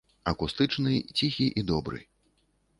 [0.31, 2.03] Акустычны, ціхі і добры.